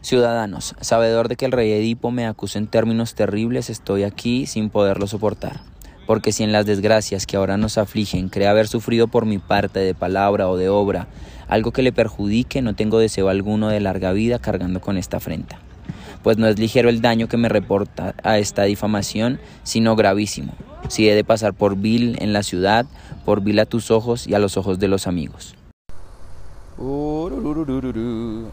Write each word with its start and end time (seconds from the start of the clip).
Ciudadanos, 0.00 0.76
sabedor 0.80 1.28
de 1.28 1.34
que 1.34 1.44
el 1.44 1.52
rey 1.52 1.72
Edipo 1.72 2.12
me 2.12 2.24
acusa 2.24 2.58
en 2.58 2.68
términos 2.68 3.14
terribles, 3.14 3.68
estoy 3.68 4.04
aquí 4.04 4.46
sin 4.46 4.70
poderlo 4.70 5.08
soportar. 5.08 5.60
Porque 6.06 6.32
si 6.32 6.44
en 6.44 6.52
las 6.52 6.66
desgracias 6.66 7.26
que 7.26 7.36
ahora 7.36 7.56
nos 7.56 7.78
afligen 7.78 8.28
cree 8.28 8.46
haber 8.46 8.68
sufrido 8.68 9.08
por 9.08 9.26
mi 9.26 9.38
parte 9.38 9.80
de 9.80 9.94
palabra 9.94 10.48
o 10.48 10.56
de 10.56 10.68
obra 10.68 11.08
algo 11.48 11.72
que 11.72 11.82
le 11.82 11.92
perjudique, 11.92 12.62
no 12.62 12.74
tengo 12.74 12.98
deseo 12.98 13.28
alguno 13.28 13.68
de 13.68 13.80
larga 13.80 14.12
vida 14.12 14.38
cargando 14.38 14.80
con 14.80 14.96
esta 14.96 15.16
afrenta. 15.16 15.58
Pues 16.22 16.38
no 16.38 16.46
es 16.46 16.58
ligero 16.58 16.88
el 16.88 17.00
daño 17.00 17.28
que 17.28 17.36
me 17.36 17.48
reporta 17.48 18.14
a 18.22 18.38
esta 18.38 18.62
difamación, 18.62 19.40
sino 19.64 19.96
gravísimo, 19.96 20.54
si 20.88 21.08
he 21.08 21.14
de 21.14 21.24
pasar 21.24 21.54
por 21.54 21.76
vil 21.76 22.16
en 22.20 22.32
la 22.32 22.42
ciudad, 22.42 22.86
por 23.24 23.42
vil 23.42 23.58
a 23.58 23.66
tus 23.66 23.90
ojos 23.90 24.26
y 24.26 24.34
a 24.34 24.38
los 24.38 24.56
ojos 24.56 24.78
de 24.78 24.88
los 24.88 25.06
amigos. 25.06 25.54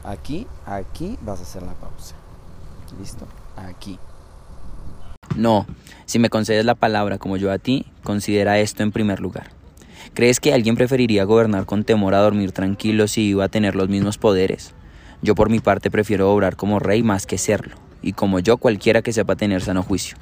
Aquí, 0.04 0.48
aquí 0.66 1.18
vas 1.22 1.40
a 1.40 1.44
hacer 1.44 1.62
la 1.62 1.74
pausa. 1.74 2.16
¿Listo? 3.00 3.28
Aquí. 3.56 4.00
No, 5.36 5.68
si 6.06 6.18
me 6.18 6.30
concedes 6.30 6.66
la 6.66 6.76
palabra 6.76 7.18
como 7.18 7.38
yo 7.38 7.52
a 7.52 7.58
ti, 7.58 7.86
considera 8.04 8.60
esto 8.60 8.84
en 8.84 8.92
primer 8.92 9.20
lugar. 9.20 9.52
¿Crees 10.14 10.40
que 10.40 10.54
alguien 10.54 10.76
preferiría 10.76 11.24
gobernar 11.24 11.66
con 11.66 11.84
temor 11.84 12.16
a 12.16 12.20
dormir 12.20 12.52
tranquilo 12.52 13.08
si 13.08 13.24
iba 13.24 13.46
a 13.46 13.50
tener 13.50 13.76
los 13.76 13.90
mismos 13.90 14.18
poderes? 14.18 14.74
Yo 15.22 15.36
por 15.36 15.50
mi 15.50 15.60
parte 15.60 15.92
prefiero 15.92 16.32
obrar 16.32 16.56
como 16.56 16.80
rey 16.80 17.04
más 17.04 17.26
que 17.26 17.38
serlo, 17.38 17.76
y 18.02 18.14
como 18.14 18.40
yo 18.40 18.58
cualquiera 18.58 19.02
que 19.02 19.14
sepa 19.14 19.36
tener 19.36 19.62
sano 19.62 19.84
juicio. 19.84 20.18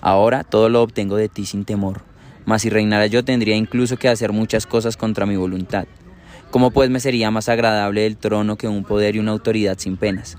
Ahora 0.00 0.44
todo 0.44 0.68
lo 0.68 0.82
obtengo 0.82 1.16
de 1.16 1.28
ti 1.28 1.44
sin 1.44 1.64
temor, 1.64 2.02
mas 2.44 2.62
si 2.62 2.70
reinara 2.70 3.06
yo 3.06 3.24
tendría 3.24 3.56
incluso 3.56 3.96
que 3.96 4.08
hacer 4.08 4.32
muchas 4.32 4.66
cosas 4.66 4.96
contra 4.96 5.26
mi 5.26 5.36
voluntad. 5.36 5.86
¿Cómo 6.52 6.70
pues 6.70 6.90
me 6.90 7.00
sería 7.00 7.30
más 7.30 7.48
agradable 7.48 8.04
el 8.04 8.18
trono 8.18 8.56
que 8.56 8.68
un 8.68 8.84
poder 8.84 9.16
y 9.16 9.20
una 9.20 9.32
autoridad 9.32 9.78
sin 9.78 9.96
penas? 9.96 10.36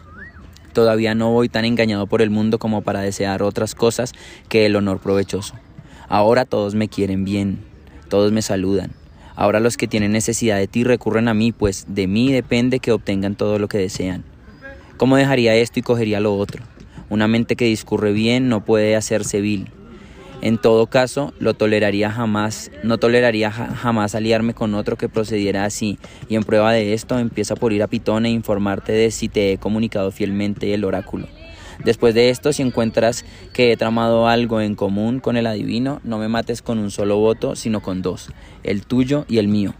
Todavía 0.71 1.16
no 1.16 1.31
voy 1.31 1.49
tan 1.49 1.66
engañado 1.66 2.05
por 2.05 2.21
el 2.21 2.30
mundo 2.30 2.59
como 2.59 2.84
para 2.84 3.01
desear 3.01 3.41
otras 3.41 3.74
cosas 3.74 4.13
que 4.48 4.68
el 4.68 4.76
honor 4.76 4.99
provechoso. 4.99 5.55
Ahora 6.07 6.46
todos 6.46 6.76
me 6.76 6.88
quieren 6.88 7.26
bien, 7.26 7.65
todos 8.10 8.32
me 8.32 8.43
saludan. 8.43 8.91
Ahora 9.35 9.60
los 9.60 9.76
que 9.76 9.88
tienen 9.88 10.12
necesidad 10.12 10.60
de 10.60 10.68
ti 10.68 10.84
recurren 10.84 11.29
a 11.29 11.34
mí, 11.34 11.51
pues 11.51 11.85
de 11.88 12.05
mí 12.05 12.32
depende 12.32 12.79
que 12.79 12.91
obtengan 12.91 13.34
todo 13.34 13.57
lo 13.57 13.68
que 13.68 13.79
desean. 13.79 14.23
¿Cómo 14.98 15.18
dejaría 15.18 15.55
esto 15.55 15.79
y 15.79 15.82
cogería 15.82 16.20
lo 16.20 16.38
otro? 16.38 16.63
Una 17.10 17.27
mente 17.27 17.55
que 17.55 17.66
discurre 17.66 18.12
bien 18.12 18.49
no 18.49 18.63
puede 18.63 18.95
hacerse 18.95 19.41
vil. 19.41 19.71
En 20.44 20.58
todo 20.58 20.88
caso, 20.88 21.34
lo 21.40 21.54
toleraría 21.54 22.12
jamás, 22.12 22.70
no 22.84 22.98
toleraría 22.98 23.49
jamás 23.49 24.13
aliarme 24.13 24.54
con 24.54 24.76
otro 24.76 24.98
que 24.98 25.08
procediera 25.08 25.63
así, 25.63 25.98
y 26.27 26.35
en 26.35 26.44
prueba 26.44 26.74
de 26.74 26.94
esto 26.94 27.18
empieza 27.18 27.55
por 27.55 27.72
ir 27.72 27.82
a 27.82 27.88
Pitón 27.88 28.26
e 28.26 28.30
informarte 28.30 28.91
de 28.91 29.10
si 29.12 29.30
te 29.30 29.54
he 29.54 29.58
comunicado 29.58 30.12
fielmente 30.12 30.74
el 30.74 30.84
oráculo. 30.84 31.30
Después 31.85 32.13
de 32.13 32.30
esto, 32.30 32.52
si 32.52 32.62
encuentras 32.62 33.24
que 33.54 33.72
he 33.72 33.77
tramado 33.77 34.27
algo 34.27 34.60
en 34.60 34.76
común 34.76 35.22
con 35.22 35.38
el 35.38 35.48
adivino, 35.48 36.02
no 36.04 36.18
me 36.18 36.27
mates 36.27 36.62
con 36.62 36.78
un 36.78 36.91
solo 36.91 37.20
voto, 37.20 37.55
sino 37.55 37.80
con 37.80 38.02
dos, 38.02 38.30
el 38.63 38.85
tuyo 38.85 39.24
y 39.30 39.38
el 39.38 39.48
mío. 39.48 39.74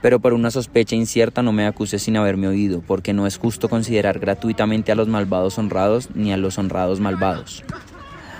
Pero 0.00 0.18
por 0.18 0.32
una 0.32 0.50
sospecha 0.50 0.96
incierta 0.96 1.42
no 1.42 1.52
me 1.52 1.66
acuses 1.66 2.02
sin 2.02 2.16
haberme 2.16 2.48
oído, 2.48 2.80
porque 2.80 3.12
no 3.12 3.26
es 3.26 3.36
justo 3.36 3.68
considerar 3.68 4.18
gratuitamente 4.18 4.92
a 4.92 4.94
los 4.94 5.08
malvados 5.08 5.58
honrados 5.58 6.08
ni 6.14 6.32
a 6.32 6.38
los 6.38 6.56
honrados 6.56 7.00
malvados. 7.00 7.62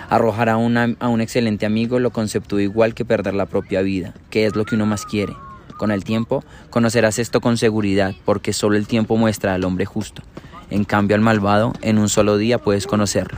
Arrojar 0.09 0.49
a, 0.49 0.53
a 0.53 1.07
un 1.09 1.21
excelente 1.21 1.65
amigo 1.65 1.99
lo 1.99 2.11
conceptúa 2.11 2.61
igual 2.61 2.93
que 2.93 3.05
perder 3.05 3.33
la 3.33 3.45
propia 3.45 3.81
vida, 3.81 4.13
que 4.29 4.45
es 4.45 4.55
lo 4.55 4.63
que 4.65 4.75
uno 4.75 4.85
más 4.85 5.05
quiere. 5.05 5.33
Con 5.77 5.91
el 5.91 6.03
tiempo 6.03 6.43
conocerás 6.69 7.19
esto 7.19 7.41
con 7.41 7.57
seguridad, 7.57 8.15
porque 8.25 8.53
solo 8.53 8.77
el 8.77 8.87
tiempo 8.87 9.17
muestra 9.17 9.53
al 9.53 9.63
hombre 9.63 9.85
justo. 9.85 10.23
En 10.69 10.85
cambio 10.85 11.15
al 11.15 11.21
malvado, 11.21 11.73
en 11.81 11.97
un 11.97 12.09
solo 12.09 12.37
día 12.37 12.57
puedes 12.57 12.87
conocerlo. 12.87 13.37